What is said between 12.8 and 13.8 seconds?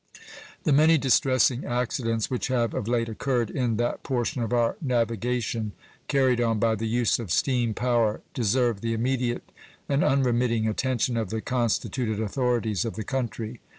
of the country.